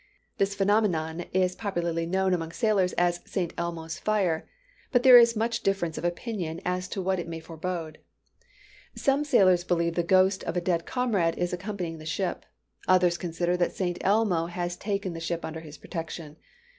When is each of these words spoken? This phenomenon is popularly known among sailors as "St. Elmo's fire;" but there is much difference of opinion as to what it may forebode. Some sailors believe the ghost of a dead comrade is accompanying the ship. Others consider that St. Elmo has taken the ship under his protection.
This 0.39 0.55
phenomenon 0.55 1.25
is 1.31 1.53
popularly 1.55 2.07
known 2.07 2.33
among 2.33 2.53
sailors 2.53 2.93
as 2.93 3.19
"St. 3.25 3.53
Elmo's 3.55 3.99
fire;" 3.99 4.49
but 4.91 5.03
there 5.03 5.19
is 5.19 5.35
much 5.35 5.61
difference 5.61 5.95
of 5.95 6.03
opinion 6.03 6.59
as 6.65 6.87
to 6.87 7.03
what 7.03 7.19
it 7.19 7.27
may 7.27 7.39
forebode. 7.39 7.99
Some 8.95 9.23
sailors 9.23 9.63
believe 9.63 9.93
the 9.93 10.01
ghost 10.01 10.43
of 10.45 10.57
a 10.57 10.59
dead 10.59 10.87
comrade 10.87 11.37
is 11.37 11.53
accompanying 11.53 11.99
the 11.99 12.07
ship. 12.07 12.45
Others 12.87 13.19
consider 13.19 13.55
that 13.57 13.73
St. 13.73 13.99
Elmo 14.01 14.47
has 14.47 14.75
taken 14.75 15.13
the 15.13 15.19
ship 15.19 15.45
under 15.45 15.59
his 15.59 15.77
protection. 15.77 16.37